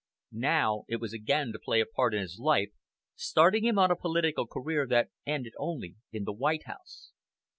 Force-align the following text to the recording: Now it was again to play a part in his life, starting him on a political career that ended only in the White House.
Now 0.31 0.85
it 0.87 0.99
was 0.99 1.13
again 1.13 1.51
to 1.51 1.59
play 1.59 1.79
a 1.79 1.85
part 1.85 2.15
in 2.15 2.21
his 2.21 2.39
life, 2.39 2.71
starting 3.15 3.63
him 3.65 3.77
on 3.77 3.91
a 3.91 3.95
political 3.95 4.47
career 4.47 4.87
that 4.87 5.11
ended 5.27 5.53
only 5.59 5.97
in 6.11 6.23
the 6.23 6.33
White 6.33 6.63
House. 6.65 7.11